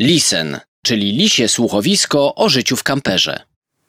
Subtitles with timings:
[0.00, 3.40] Lisen, czyli lisie słuchowisko o życiu w kamperze.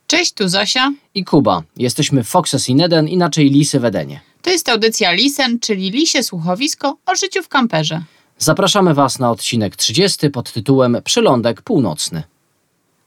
[0.07, 0.91] Cześć, tu Zosia.
[1.13, 1.63] I Kuba.
[1.77, 4.19] Jesteśmy Foxes in Eden, inaczej Lisy w Edenie.
[4.41, 8.01] To jest audycja Lisen, czyli lisie słuchowisko o życiu w kamperze.
[8.37, 12.23] Zapraszamy Was na odcinek 30 pod tytułem Przylądek Północny.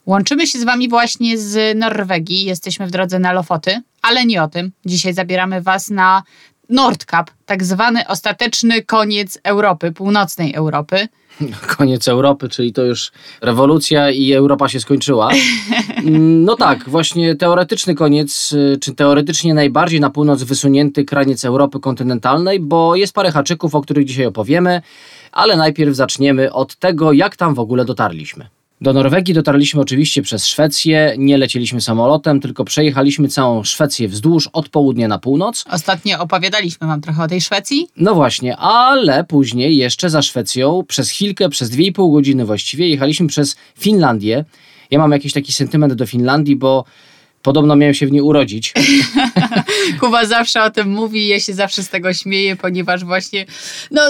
[0.06, 2.44] Łączymy się z Wami właśnie z Norwegii.
[2.44, 4.72] Jesteśmy w drodze na Lofoty, ale nie o tym.
[4.86, 6.22] Dzisiaj zabieramy Was na
[6.68, 11.08] Nordkap, tak zwany ostateczny koniec Europy, północnej Europy.
[11.76, 15.30] Koniec Europy, czyli to już rewolucja i Europa się skończyła.
[16.44, 22.96] No tak, właśnie teoretyczny koniec, czy teoretycznie najbardziej na północ wysunięty kraniec Europy kontynentalnej, bo
[22.96, 24.82] jest parę haczyków, o których dzisiaj opowiemy,
[25.32, 28.46] ale najpierw zaczniemy od tego, jak tam w ogóle dotarliśmy.
[28.82, 34.68] Do Norwegii dotarliśmy oczywiście przez Szwecję, nie lecieliśmy samolotem, tylko przejechaliśmy całą Szwecję wzdłuż od
[34.68, 35.64] południa na północ.
[35.70, 37.88] Ostatnio opowiadaliśmy Wam trochę o tej Szwecji.
[37.96, 43.56] No właśnie, ale później jeszcze za Szwecją przez chwilkę, przez 2,5 godziny właściwie jechaliśmy przez
[43.78, 44.44] Finlandię.
[44.90, 46.84] Ja mam jakiś taki sentyment do Finlandii, bo
[47.42, 48.74] podobno miałem się w niej urodzić.
[50.02, 53.46] Kuba zawsze o tym mówi i ja się zawsze z tego śmieję, ponieważ właśnie
[53.90, 54.02] no,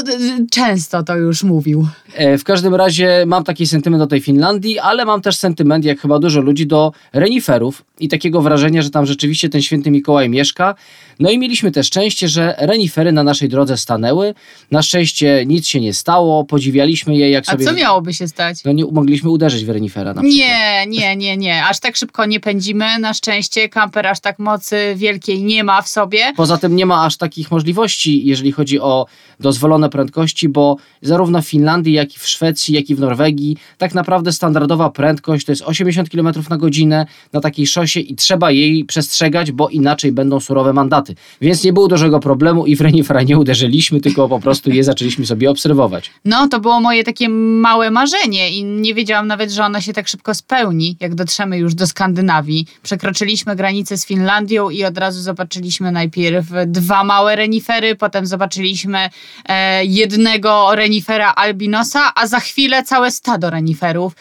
[0.50, 1.88] często to już mówił.
[2.14, 6.00] E, W każdym razie mam taki sentyment do tej Finlandii, ale mam też sentyment, jak
[6.00, 10.74] chyba dużo ludzi, do reniferów i takiego wrażenia, że tam rzeczywiście ten święty Mikołaj mieszka.
[11.20, 14.34] No i mieliśmy też szczęście, że renifery na naszej drodze stanęły.
[14.70, 17.64] Na szczęście nic się nie stało, podziwialiśmy je jak A sobie...
[17.64, 18.64] co miałoby się stać?
[18.64, 20.34] No nie mogliśmy uderzyć w renifera na przykład.
[20.38, 21.64] Nie, nie, nie, nie.
[21.64, 22.98] Aż tak szybko nie pędzimy.
[22.98, 26.32] Na szczęście kamper aż tak mocy wielkiej nie ma w sobie.
[26.36, 29.06] Poza tym nie ma aż takich możliwości, jeżeli chodzi o
[29.40, 33.94] dozwolone prędkości, bo zarówno w Finlandii, jak i w Szwecji, jak i w Norwegii, tak
[33.94, 38.84] naprawdę standardowa prędkość to jest 80 km na godzinę na takiej szosie i trzeba jej
[38.84, 41.14] przestrzegać, bo inaczej będą surowe mandaty.
[41.40, 45.26] Więc nie było dużego problemu i w renifera nie uderzyliśmy, tylko po prostu je zaczęliśmy
[45.26, 46.10] sobie obserwować.
[46.24, 50.08] No, to było moje takie małe marzenie i nie wiedziałam nawet, że ono się tak
[50.08, 52.66] szybko spełni, jak dotrzemy już do Skandynawii.
[52.82, 59.10] Przekroczyliśmy granicę z Finlandią i od razu zobaczyliśmy najpierw dwa małe renifery, potem zobaczyliśmy
[59.48, 64.12] e, jednego renifera albinosa, a za chwilę całe stado reniferów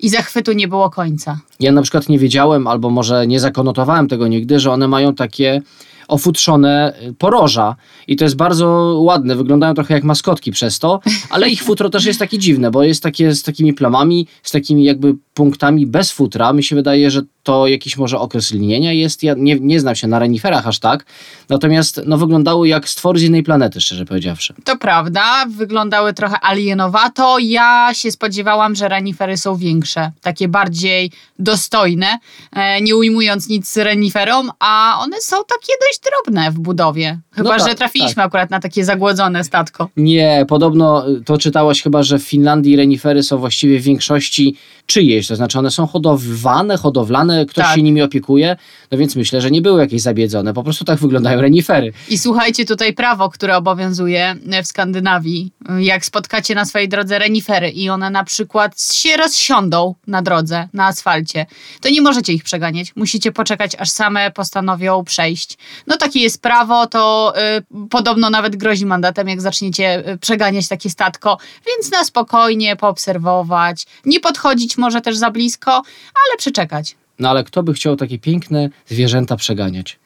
[0.00, 1.38] i zachwytu nie było końca.
[1.60, 5.62] Ja na przykład nie wiedziałem, albo może nie zakonotowałem tego nigdy, że one mają takie
[6.08, 7.76] ofutrzone y, poroża
[8.06, 8.66] i to jest bardzo
[9.02, 12.82] ładne, wyglądają trochę jak maskotki przez to, ale ich futro też jest takie dziwne, bo
[12.82, 16.52] jest takie z takimi plamami, z takimi jakby punktami bez futra.
[16.52, 20.08] Mi się wydaje, że to jakiś może okres linienia jest, ja nie, nie znam się
[20.08, 21.04] na reniferach aż tak,
[21.48, 24.54] natomiast no wyglądały jak stwory z innej planety, szczerze powiedziawszy.
[24.64, 27.38] To prawda, wyglądały trochę alienowato.
[27.38, 32.18] Ja się spodziewałam, że renifery są większe, takie bardziej dostojne,
[32.52, 37.18] e, nie ujmując nic reniferom, a one są takie dość drobne w budowie.
[37.30, 39.88] Chyba, No tak, że trafiliśmy akurat na takie zagłodzone statko.
[39.96, 45.26] Nie, podobno y, to czytałaś chyba, że w Finlandii renifery są właściwie w większości czyjeś,
[45.26, 47.74] to znaczy one są hodowane, hodowlane, ktoś Tak.
[47.76, 48.56] się nimi opiekuje,
[48.92, 51.92] no więc myślę, że nie były jakieś zabiedzone, po prostu tak wyglądają renifery.
[52.08, 55.52] I słuchajcie tutaj prawo, które obowiązuje w Skandynawii.
[55.78, 60.86] Jak spotkacie na swojej drodze renifery i one na przykład się rozsiądą na drodze, na
[60.86, 61.46] asfalcie,
[61.80, 62.92] to nie możecie ich przeganiać.
[62.96, 65.58] Musicie poczekać, aż same postanowią przejść.
[65.88, 70.90] No takie jest prawo, to y, podobno nawet grozi mandatem, jak zaczniecie y, przeganiać takie
[70.90, 76.96] statko, więc na spokojnie poobserwować, nie podchodzić może też za blisko, ale przeczekać.
[77.18, 79.98] No ale kto by chciał takie piękne zwierzęta przeganiać?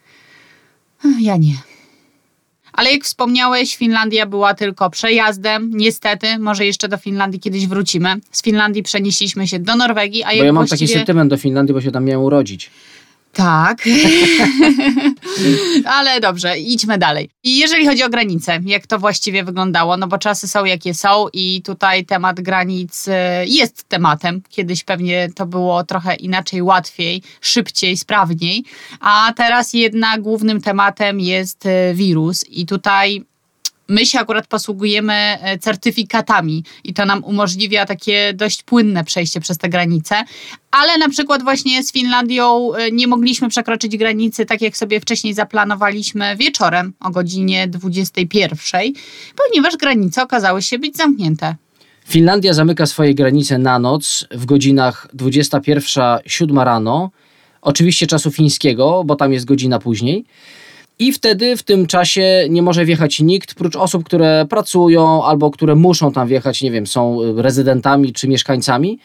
[1.21, 1.55] Ja nie.
[2.73, 5.71] Ale jak wspomniałeś, Finlandia była tylko przejazdem.
[5.75, 8.15] Niestety, może jeszcze do Finlandii kiedyś wrócimy.
[8.31, 10.89] Z Finlandii przenieśliśmy się do Norwegii, a Bo jak ja mam właściwie...
[10.89, 12.71] taki sentyment do Finlandii, bo się tam miałem urodzić.
[13.33, 13.83] Tak.
[15.97, 17.31] Ale dobrze, idźmy dalej.
[17.43, 21.27] I jeżeli chodzi o granice, jak to właściwie wyglądało, no bo czasy są jakie są
[21.33, 24.43] i tutaj temat granic e, jest tematem.
[24.49, 28.65] Kiedyś pewnie to było trochę inaczej, łatwiej, szybciej, sprawniej,
[29.01, 33.25] a teraz jednak głównym tematem jest e, wirus i tutaj
[33.93, 39.59] My się akurat posługujemy e, certyfikatami i to nam umożliwia takie dość płynne przejście przez
[39.59, 40.25] te granice,
[40.71, 45.35] ale na przykład właśnie z Finlandią e, nie mogliśmy przekroczyć granicy tak jak sobie wcześniej
[45.35, 48.81] zaplanowaliśmy wieczorem o godzinie 21,
[49.37, 51.57] ponieważ granice okazały się być zamknięte.
[52.09, 57.11] Finlandia zamyka swoje granice na noc w godzinach 21-7 rano,
[57.63, 60.25] oczywiście czasu fińskiego, bo tam jest godzina później.
[61.03, 65.75] I wtedy w tym czasie nie może wjechać nikt, prócz osób, które pracują albo które
[65.75, 68.99] muszą tam wjechać, nie wiem, są rezydentami czy mieszkańcami.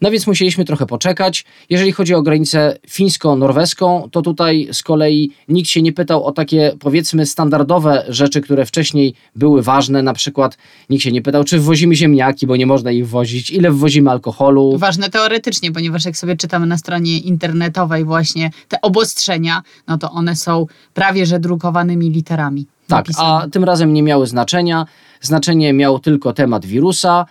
[0.00, 1.44] No więc musieliśmy trochę poczekać.
[1.70, 6.72] Jeżeli chodzi o granicę fińsko-norweską, to tutaj z kolei nikt się nie pytał o takie
[6.80, 10.02] powiedzmy standardowe rzeczy, które wcześniej były ważne.
[10.02, 10.58] Na przykład
[10.90, 14.78] nikt się nie pytał, czy wwozimy ziemniaki, bo nie można ich wwozić, ile wwozimy alkoholu.
[14.78, 20.36] Ważne teoretycznie, ponieważ jak sobie czytamy na stronie internetowej właśnie te obostrzenia, no to one
[20.36, 22.66] są prawie że drukowanymi literami.
[22.88, 23.28] Tak, napisane.
[23.28, 24.86] a tym razem nie miały znaczenia.
[25.20, 27.26] Znaczenie miał tylko temat wirusa.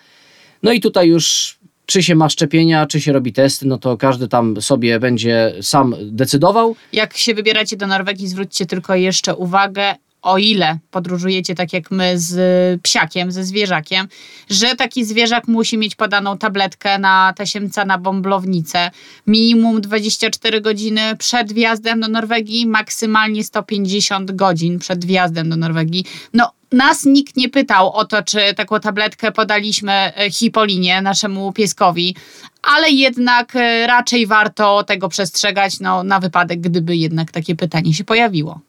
[0.63, 4.27] No i tutaj już czy się ma szczepienia, czy się robi testy, no to każdy
[4.27, 6.75] tam sobie będzie sam decydował.
[6.93, 12.19] Jak się wybieracie do Norwegii, zwróćcie tylko jeszcze uwagę, o ile podróżujecie tak jak my
[12.19, 14.07] z psiakiem, ze zwierzakiem,
[14.49, 18.91] że taki zwierzak musi mieć podaną tabletkę na tasiemca na bąblownicę.
[19.27, 26.05] Minimum 24 godziny przed wjazdem do Norwegii, maksymalnie 150 godzin przed wjazdem do Norwegii.
[26.33, 32.15] No, nas nikt nie pytał o to, czy taką tabletkę podaliśmy e, Hipolinie, naszemu pieskowi,
[32.63, 38.03] ale jednak e, raczej warto tego przestrzegać no, na wypadek, gdyby jednak takie pytanie się
[38.03, 38.59] pojawiło.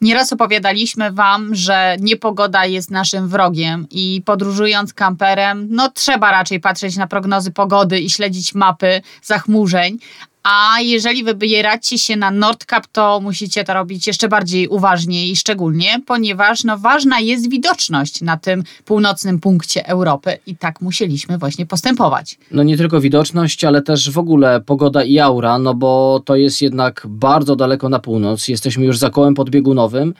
[0.00, 6.96] Nieraz opowiadaliśmy Wam, że niepogoda jest naszym wrogiem i podróżując kamperem, no trzeba raczej patrzeć
[6.96, 9.98] na prognozy pogody i śledzić mapy zachmurzeń.
[10.42, 16.00] A jeżeli wybieracie się na Nordkap, to musicie to robić jeszcze bardziej uważnie i szczególnie,
[16.06, 22.38] ponieważ no, ważna jest widoczność na tym północnym punkcie Europy i tak musieliśmy właśnie postępować.
[22.50, 26.62] No nie tylko widoczność, ale też w ogóle pogoda i aura, no bo to jest
[26.62, 28.48] jednak bardzo daleko na północ.
[28.48, 30.14] Jesteśmy już za kołem podbiegunowym.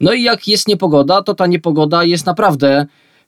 [0.00, 2.86] No i jak jest niepogoda, to ta niepogoda jest naprawdę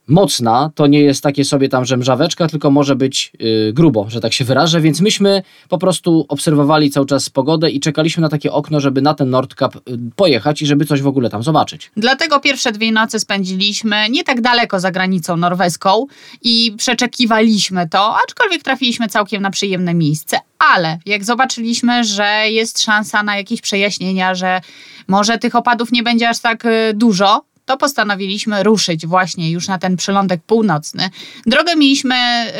[0.08, 4.32] mocna, to nie jest takie sobie tam żemżaweczka, tylko może być yy, grubo, że tak
[4.32, 8.80] się wyrażę, więc myśmy po prostu obserwowali cały czas pogodę i czekaliśmy na takie okno,
[8.80, 11.90] żeby na ten Nordkap yy, pojechać i żeby coś w ogóle tam zobaczyć.
[11.96, 16.06] Dlatego pierwsze dwie nocy spędziliśmy nie tak daleko za granicą norweską
[16.42, 20.38] i przeczekiwaliśmy to, aczkolwiek trafiliśmy całkiem na przyjemne miejsce.
[20.58, 24.60] Ale jak zobaczyliśmy, że jest szansa na jakieś przejaśnienia, że
[25.08, 29.78] może tych opadów nie będzie aż tak y, dużo, to postanowiliśmy ruszyć właśnie już na
[29.78, 31.10] ten przylądek północny.
[31.46, 32.14] Drogę mieliśmy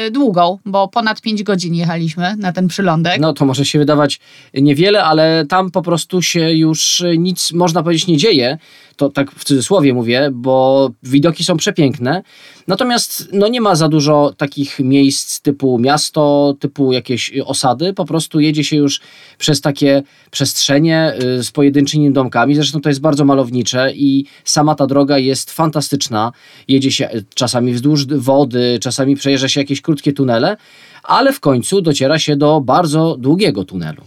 [0.06, 3.20] y, długą, bo ponad 5 godzin jechaliśmy na ten przylądek.
[3.20, 4.20] No to może się wydawać
[4.54, 8.58] niewiele, ale tam po prostu się już nic, można powiedzieć, nie dzieje.
[8.96, 12.22] To tak w cudzysłowie mówię, bo widoki są przepiękne.
[12.68, 17.92] Natomiast no, nie ma za dużo takich miejsc typu miasto, typu jakieś osady.
[17.92, 19.00] Po prostu jedzie się już
[19.38, 22.54] przez takie przestrzenie y, z pojedynczymi domkami.
[22.54, 26.32] Zresztą to jest bardzo malownicze i sama ta droga jest fantastyczna.
[26.68, 30.56] Jedzie się y, czasami wzdłuż wody, czasami przejeżdża się jakieś krótkie tunele,
[31.02, 34.02] ale w końcu dociera się do bardzo długiego tunelu.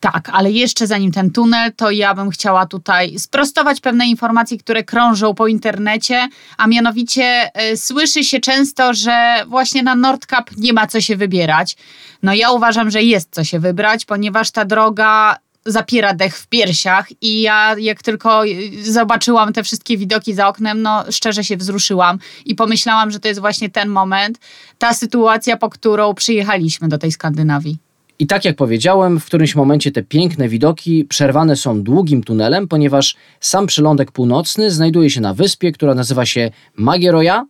[0.00, 4.84] Tak, ale jeszcze zanim ten tunel, to ja bym chciała tutaj sprostować pewne informacje, które
[4.84, 10.86] krążą po internecie, a mianowicie y, słyszy się często, że właśnie na Nordkap nie ma
[10.86, 11.76] co się wybierać.
[12.22, 15.36] No ja uważam, że jest co się wybrać, ponieważ ta droga
[15.66, 18.42] zapiera dech w piersiach i ja jak tylko
[18.82, 23.40] zobaczyłam te wszystkie widoki za oknem, no szczerze się wzruszyłam i pomyślałam, że to jest
[23.40, 24.38] właśnie ten moment,
[24.78, 27.78] ta sytuacja, po którą przyjechaliśmy do tej Skandynawii.
[28.18, 33.16] I tak jak powiedziałem, w którymś momencie te piękne widoki przerwane są długim tunelem, ponieważ
[33.40, 37.46] sam przylądek północny znajduje się na wyspie, która nazywa się Magieroja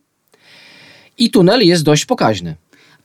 [1.17, 2.55] i tunel jest dość pokaźny.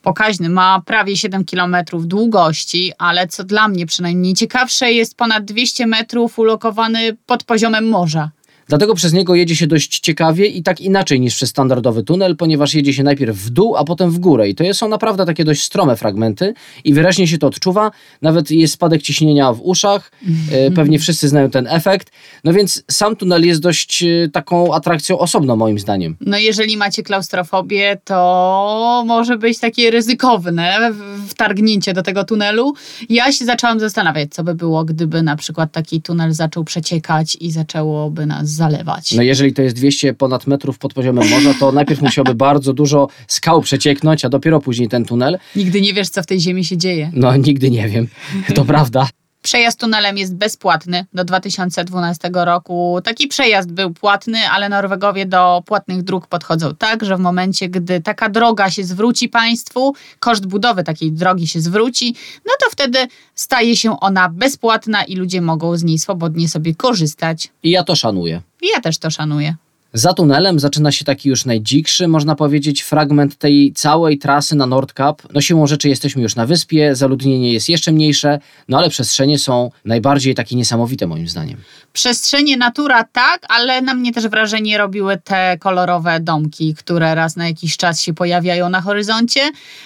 [0.07, 5.87] Pokaźny, ma prawie 7 km długości, ale co dla mnie przynajmniej ciekawsze jest ponad 200
[5.87, 8.31] metrów ulokowany pod poziomem morza.
[8.69, 12.75] Dlatego przez niego jedzie się dość ciekawie i tak inaczej niż przez standardowy tunel, ponieważ
[12.75, 14.49] jedzie się najpierw w dół, a potem w górę.
[14.49, 16.55] I to są naprawdę takie dość strome fragmenty
[16.85, 17.91] i wyraźnie się to odczuwa.
[18.23, 20.13] Nawet jest spadek ciśnienia w uszach.
[20.53, 22.11] E, pewnie wszyscy znają ten efekt.
[22.45, 26.17] No więc sam tunel jest dość e, taką atrakcją osobną moim zdaniem.
[26.21, 30.93] No jeżeli macie klaustrofobię, to może być takie ryzykowne
[31.29, 32.75] wtargnięcie do tego tunelu.
[33.09, 37.51] Ja się zaczęłam zastanawiać, co by było, gdyby na przykład taki tunel zaczął przeciekać i
[37.51, 39.13] zaczęłoby nas zalewać.
[39.13, 43.09] No jeżeli to jest 200 ponad metrów pod poziomem morza, to najpierw musiałby bardzo dużo
[43.29, 45.39] skał przecieknąć, a dopiero później ten tunel.
[45.57, 47.11] Nigdy nie wiesz, co w tej ziemi się dzieje.
[47.15, 48.09] No nigdy nie wiem,
[48.55, 49.09] to prawda.
[49.47, 52.99] Przejazd tunelem jest bezpłatny do 2012 roku.
[53.05, 58.01] Taki przejazd był płatny, ale Norwegowie do płatnych dróg podchodzą tak, że w momencie, gdy
[58.01, 62.15] taka droga się zwróci państwu, koszt budowy takiej drogi się zwróci,
[62.47, 62.99] no to wtedy
[63.35, 67.53] staje się ona bezpłatna i ludzie mogą z niej swobodnie sobie korzystać.
[67.63, 68.43] I ja to szanuję.
[68.63, 69.57] I ja też to szanuję.
[69.97, 75.23] Za tunelem zaczyna się taki już najdzikszy, można powiedzieć, fragment tej całej trasy na Nordkap.
[75.35, 78.39] No siłą rzeczy jesteśmy już na wyspie, zaludnienie jest jeszcze mniejsze,
[78.69, 81.59] no ale przestrzenie są najbardziej takie niesamowite moim zdaniem.
[81.97, 87.47] Przestrzenie natura tak, ale na mnie też wrażenie robiły te kolorowe domki, które raz na
[87.47, 89.41] jakiś czas się pojawiają na horyzoncie.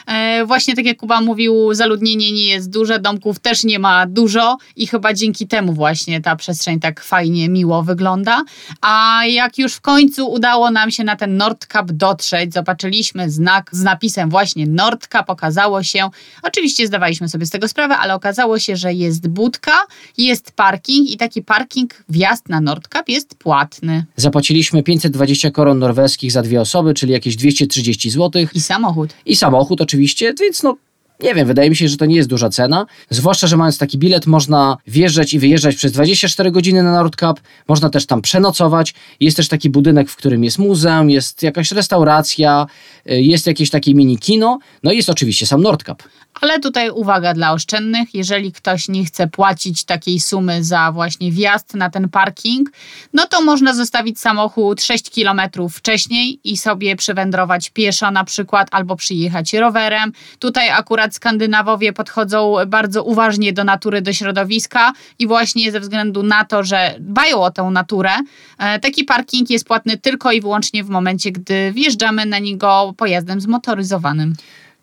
[0.07, 4.57] E, właśnie tak jak Kuba mówił, zaludnienie nie jest duże, domków też nie ma dużo
[4.77, 8.43] i chyba dzięki temu właśnie ta przestrzeń tak fajnie, miło wygląda.
[8.81, 13.83] A jak już w końcu udało nam się na ten Nordkap dotrzeć, zobaczyliśmy znak z
[13.83, 16.11] napisem właśnie Nordkap, okazało się,
[16.43, 19.87] oczywiście zdawaliśmy sobie z tego sprawę, ale okazało się, że jest budka,
[20.19, 24.05] jest parking i taki parking, wjazd na Nordkap jest płatny.
[24.17, 28.47] Zapłaciliśmy 520 koron norweskich za dwie osoby, czyli jakieś 230 zł.
[28.55, 29.11] I samochód.
[29.27, 30.77] I samochód oczywiście, więc no
[31.23, 32.87] nie wiem, wydaje mi się, że to nie jest duża cena.
[33.11, 37.41] Zwłaszcza, że mając taki bilet, można wjeżdżać i wyjeżdżać przez 24 godziny na Nordkap.
[37.69, 38.95] Można też tam przenocować.
[39.21, 42.67] Jest też taki budynek, w którym jest muzeum, jest jakaś restauracja,
[43.11, 44.59] y, jest jakieś takie mini kino.
[44.83, 46.03] No i jest oczywiście sam Nordkap.
[46.41, 51.75] Ale tutaj uwaga dla oszczędnych, jeżeli ktoś nie chce płacić takiej sumy za właśnie wjazd
[51.75, 52.71] na ten parking,
[53.13, 58.97] no to można zostawić samochód 6 km wcześniej i sobie przywędrować pieszo na przykład albo
[58.97, 60.13] przyjechać rowerem.
[60.39, 66.45] Tutaj akurat Skandynawowie podchodzą bardzo uważnie do natury, do środowiska i właśnie ze względu na
[66.45, 68.11] to, że dbają o tę naturę,
[68.59, 73.41] e, taki parking jest płatny tylko i wyłącznie w momencie, gdy wjeżdżamy na niego pojazdem
[73.41, 74.35] zmotoryzowanym.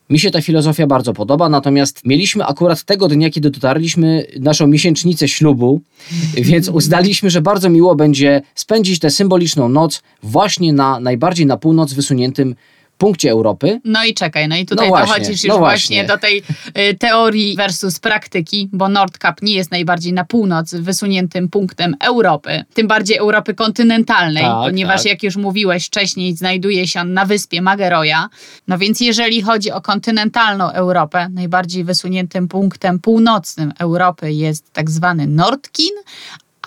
[0.09, 5.27] Mi się ta filozofia bardzo podoba, natomiast mieliśmy akurat tego dnia, kiedy dotarliśmy, naszą miesięcznicę
[5.27, 5.81] ślubu,
[6.49, 11.93] więc uznaliśmy, że bardzo miło będzie spędzić tę symboliczną noc właśnie na najbardziej na północ
[11.93, 12.55] wysuniętym
[12.97, 13.79] punkcie Europy.
[13.85, 16.03] No i czekaj, no i tutaj No właśnie, dochodzisz już no właśnie.
[16.05, 16.15] właśnie.
[16.15, 16.43] do tej
[16.91, 22.87] y, teorii versus praktyki, bo Nordkap nie jest najbardziej na północ wysuniętym punktem Europy, tym
[22.87, 25.11] bardziej Europy kontynentalnej, Tak, ponieważ tak.
[25.11, 28.29] jak już mówiłeś wcześniej, znajduje się on na wyspie Mageroja.
[28.67, 35.27] No więc jeżeli chodzi o kontynentalną Europę, najbardziej wysuniętym punktem północnym Europy jest tak zwany
[35.27, 35.91] Nordkin,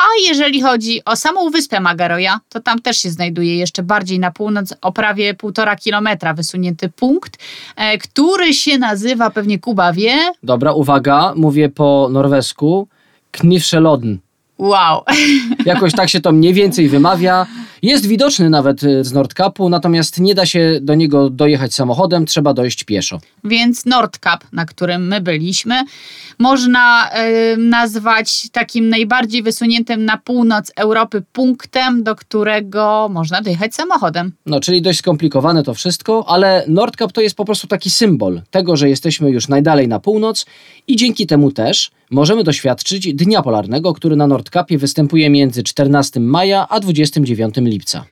[0.01, 4.31] a jeżeli chodzi o samą wyspę Magaroja, to tam też się znajduje jeszcze bardziej na
[4.31, 7.39] północ, o prawie półtora kilometra wysunięty punkt,
[7.77, 12.89] e, który się nazywa, pewnie Kuba wie, Dobra, uwaga, mówię po norwesku.
[13.31, 14.17] Knifshelodn.
[14.61, 15.05] Wow,
[15.67, 17.47] Jakoś tak się to mniej więcej wymawia.
[17.83, 22.55] Jest widoczny nawet y, z Nordkapu, natomiast nie da się do niego dojechać samochodem, trzeba
[22.55, 23.21] dojść pieszo.
[23.45, 25.83] więc Nordkap, na którym my byliśmy,
[26.39, 34.33] można e, nazwać takim najbardziej wysuniętym na północ Europy punktem, do którego można dojechać samochodem.
[34.47, 38.77] No, czyli dość skomplikowane to wszystko, ale Nordkap to jest po prostu taki symbol tego,
[38.77, 40.47] że jesteśmy już najdalej na północ
[40.87, 46.69] i dzięki temu też możemy doświadczyć Dnia Polarnego, który na Nordkapie występuje między 14 maja
[46.69, 48.05] a 29 lipca.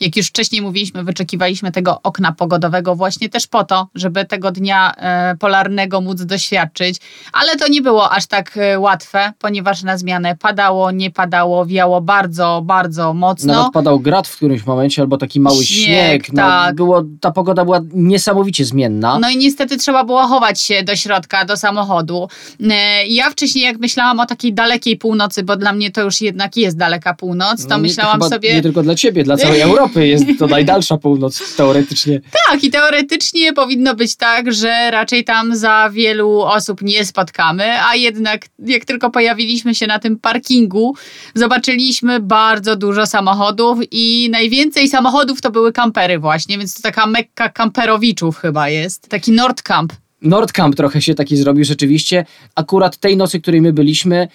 [0.00, 4.94] Jak już wcześniej mówiliśmy, wyczekiwaliśmy tego okna pogodowego właśnie też po to, żeby tego dnia
[4.96, 6.96] e, polarnego móc doświadczyć,
[7.32, 12.00] ale to nie było aż tak e, łatwe, ponieważ na zmianę padało, nie padało, wiało
[12.00, 13.54] bardzo, bardzo mocno.
[13.54, 16.32] Nawet padał grad w którymś momencie, albo taki mały Śnieg, śnieg.
[16.32, 16.74] no, tak.
[16.74, 19.18] było, ta pogoda była niesamowicie zmienna.
[19.18, 22.28] No i niestety trzeba było chować się do środka, do samochodu.
[22.70, 26.56] E, Ja wcześniej, jak myślałam o takiej dalekiej północy, bo dla mnie to już jednak
[26.56, 28.54] jest daleka północ, to No myślałam sobie.
[28.54, 32.20] Nie tylko dla ciebie, dla całej Europy jest to najdalsza północ teoretycznie.
[32.48, 37.94] Tak, i teoretycznie powinno być tak, że raczej tam za wielu osób nie spotkamy, a
[37.96, 40.94] jednak jak tylko pojawiliśmy się na tym parkingu,
[41.34, 47.48] zobaczyliśmy bardzo dużo samochodów i najwięcej samochodów to były kampery właśnie, więc to taka mekka
[47.48, 49.08] kamperowiczów chyba jest.
[49.08, 49.92] Taki Nordkamp.
[50.22, 52.24] Nordkamp trochę się taki zrobił rzeczywiście.
[52.54, 54.28] Akurat tej nocy, której my byliśmy,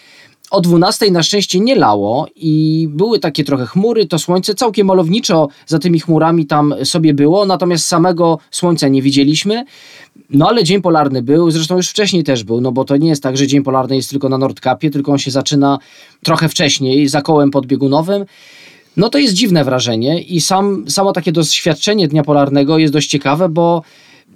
[0.52, 5.48] o 12 na szczęście nie lało i były takie trochę chmury, to słońce całkiem malowniczo
[5.66, 9.66] za tymi chmurami tam sobie było, natomiast samego słońca nie widzieliśmy.
[10.30, 13.24] No ale dzień polarny był, zresztą już wcześniej też był, no bo to nie jest
[13.24, 15.80] tak, że dzień polarny jest tylko na Nordkapie, tylko on się zaczyna
[16.24, 18.26] trochę wcześniej, za kołem podbiegunowym.
[18.98, 23.50] No to jest dziwne wrażenie i sam, samo takie doświadczenie dnia polarnego jest dość ciekawe,
[23.50, 23.82] bo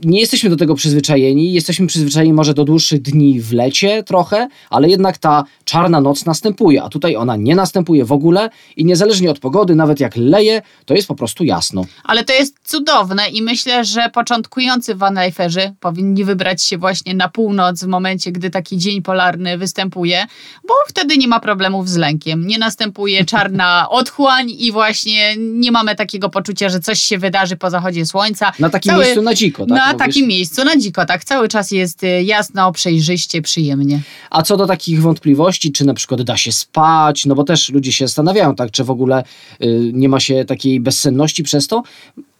[0.04, 1.54] nie jesteśmy do tego przyzwyczajeni.
[1.54, 6.84] Jesteśmy przyzwyczajeni może do dłuższych dni w lecie trochę, ale jednak ta czarna noc następuje,
[6.84, 10.94] a tutaj ona nie następuje w ogóle i niezależnie od pogody, nawet jak leje, to
[10.94, 11.86] jest po prostu jasno.
[12.04, 17.84] Ale to jest cudowne i myślę, że początkujący vanliferzy powinni wybrać się właśnie na północ
[17.84, 20.26] w momencie, gdy taki dzień polarny występuje,
[20.68, 22.48] bo wtedy nie ma problemów z lękiem.
[22.48, 27.70] Nie następuje czarna otchłań i właśnie nie mamy takiego poczucia, że coś się wydarzy po
[27.70, 28.52] zachodzie słońca.
[28.60, 29.78] Na takim Cały- miejscu na dziko, tak?
[29.78, 30.08] Na Na mówisz?
[30.16, 31.24] takim miejscu, na dziko, tak.
[31.24, 34.02] Cały czas jest y, jasno, przejrzyście, przyjemnie.
[34.30, 37.92] A co do takich wątpliwości, czy na przykład da się spać, no bo też ludzie
[37.92, 39.24] się zastanawiają, tak, czy w ogóle
[39.64, 41.84] y, nie ma się takiej bezsenności przez to.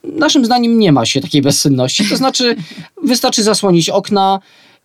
[0.04, 2.08] Naszym zdaniem nie ma się takiej bezsenności.
[2.08, 2.56] To znaczy,
[3.04, 4.40] wystarczy zasłonić okna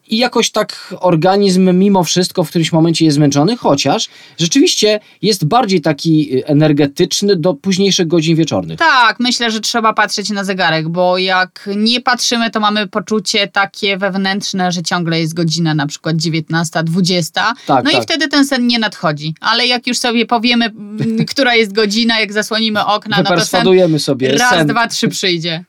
[0.08, 5.82] i jakoś tak organizm mimo wszystko w którymś momencie jest zmęczony, chociaż rzeczywiście jest bardziej
[5.82, 8.80] taki y, energetyczny do późniejszych godzin wieczornych.
[8.80, 13.98] Tak, myślę, że trzeba patrzeć na zegarek, bo jak nie patrzymy, to mamy poczucie takie
[13.98, 17.54] wewnętrzne, że ciągle jest godzina na przykład 19, 20.
[17.68, 18.00] Tak, no tak.
[18.00, 19.36] i wtedy ten sen nie nadchodzi.
[19.42, 20.74] Ale jak już sobie powiemy,
[21.32, 24.68] która jest godzina, jak zasłonimy okna, no to sen sobie raz, sen.
[24.68, 25.66] dwa, trzy przyjdzie.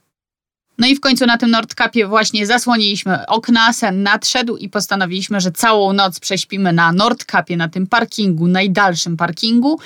[0.78, 5.52] No i w końcu na tym Nordkapie właśnie zasłoniliśmy okna, sen nadszedł i postanowiliśmy, że
[5.52, 9.80] całą noc prześpimy na Nordkapie, na tym parkingu, najdalszym parkingu,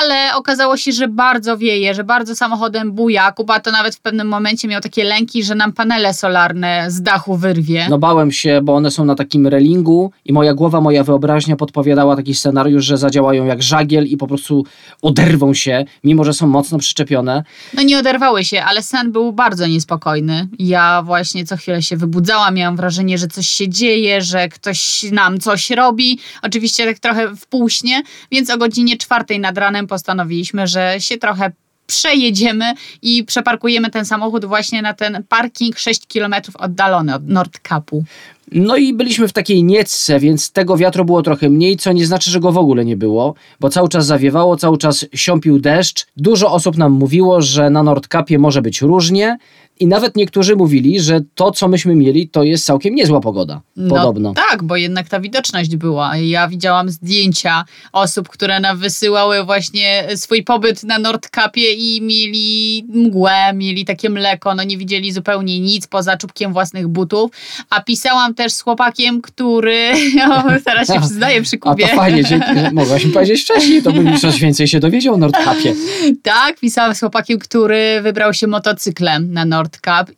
[0.00, 3.32] ale okazało się, że bardzo wieje, że bardzo samochodem buja.
[3.32, 7.36] Kuba to nawet w pewnym momencie miał takie lęki, że nam panele solarne z dachu
[7.36, 7.86] wyrwie.
[7.90, 12.16] No bałem się, bo one są na takim relingu i moja głowa, moja wyobraźnia podpowiadała
[12.16, 14.64] taki scenariusz, że zadziałają jak żagiel i po prostu
[15.02, 17.44] oderwą się, mimo że są mocno przyczepione.
[17.74, 20.48] No nie oderwały się, ale sen był bardzo niespokojny.
[20.58, 25.40] Ja właśnie co chwilę się wybudzałam, miałam wrażenie, że coś się dzieje, że ktoś nam
[25.40, 26.18] coś robi.
[26.42, 31.52] Oczywiście tak trochę w półśnie, więc o godzinie czwartej nad ranem postanowiliśmy, że się trochę
[31.86, 32.64] przejedziemy
[33.02, 38.04] i przeparkujemy ten samochód właśnie na ten parking 6 km oddalony od Nordkapu.
[38.52, 42.30] No i byliśmy w takiej niecce, więc tego wiatru było trochę mniej, co nie znaczy,
[42.30, 46.06] że go w ogóle nie było, bo cały czas zawiewało, cały czas siąpił deszcz.
[46.16, 49.38] Dużo osób nam mówiło, że na Nordkapie może być różnie
[49.80, 53.60] i nawet niektórzy mówili, że to, co myśmy mieli, to jest całkiem niezła pogoda.
[53.88, 54.28] Podobno.
[54.28, 56.16] No, tak, bo jednak ta widoczność była.
[56.16, 63.52] Ja widziałam zdjęcia osób, które nam wysyłały właśnie swój pobyt na Nordkapie i mieli mgłę,
[63.54, 67.30] mieli takie mleko, no nie widzieli zupełnie nic poza czubkiem własnych butów.
[67.70, 69.92] A pisałam też z chłopakiem, który,
[70.32, 71.88] o, teraz się przyznaję przy A Kubie.
[71.88, 72.46] to fajnie, dzięki.
[72.72, 75.74] Mogłaś mi powiedzieć wcześniej, to bym coś więcej się dowiedział o Nordkapie.
[76.22, 79.44] Tak, pisałam z chłopakiem, który wybrał się motocyklem na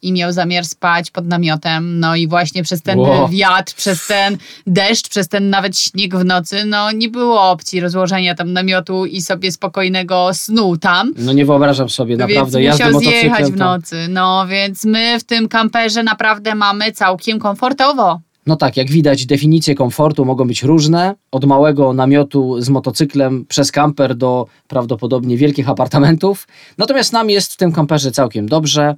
[0.03, 2.01] I miał zamiar spać pod namiotem.
[2.01, 3.29] No i właśnie przez ten Wow.
[3.29, 8.35] wiatr, przez ten deszcz, przez ten nawet śnieg w nocy, no nie było opcji rozłożenia
[8.35, 11.13] tam namiotu i sobie spokojnego snu tam.
[11.17, 13.97] No nie wyobrażam sobie, naprawdę, więc musiał zjechać w nocy.
[14.09, 18.21] No więc my w tym kamperze naprawdę mamy całkiem komfortowo.
[18.47, 21.15] No tak, jak widać, definicje komfortu mogą być różne.
[21.33, 26.49] Od małego namiotu z motocyklem przez kamper do prawdopodobnie wielkich apartamentów.
[26.79, 28.95] Natomiast nam jest w tym kamperze całkiem dobrze.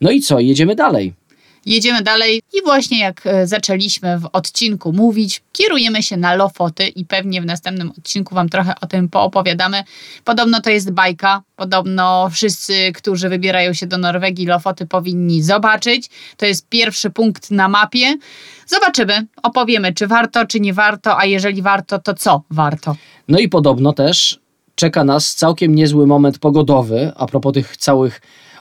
[0.00, 1.14] No i co, jedziemy dalej.
[1.66, 7.04] Jedziemy dalej i właśnie jak e, zaczęliśmy w odcinku mówić, kierujemy się na Lofoty i
[7.04, 9.84] pewnie w następnym odcinku Wam trochę o tym poopowiadamy.
[10.24, 16.10] Podobno to jest bajka, podobno wszyscy, którzy wybierają się do Norwegii, Lofoty powinni zobaczyć.
[16.36, 18.16] To jest pierwszy punkt na mapie.
[18.66, 22.96] Zobaczymy, opowiemy, czy warto, czy nie warto, a jeżeli warto, to co warto.
[23.28, 24.40] No i podobno też
[24.74, 28.20] czeka nas całkiem niezły moment pogodowy, a propos tych całych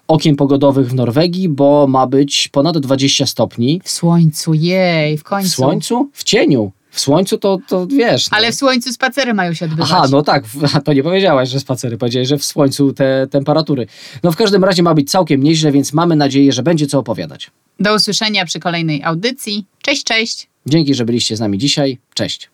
[0.09, 3.81] okien pogodowych w Norwegii, bo ma być ponad 20 stopni.
[3.83, 5.49] W słońcu, jej, w W końcu.
[5.49, 6.09] słońcu?
[6.13, 6.71] W cieniu.
[6.91, 8.31] W słońcu to, to wiesz.
[8.31, 8.37] No.
[8.37, 9.89] Ale w słońcu spacery mają się odbywać.
[9.91, 13.87] Aha, no tak, w- to nie powiedziałaś, że spacery, powiedziałeś, że w słońcu te temperatury.
[14.23, 17.51] No w każdym razie ma być całkiem nieźle, więc mamy nadzieję, że będzie co opowiadać.
[17.79, 19.65] Do usłyszenia przy kolejnej audycji.
[19.81, 20.47] Cześć, cześć.
[20.65, 21.97] Dzięki, że byliście z nami dzisiaj.
[22.13, 22.49] Cześć.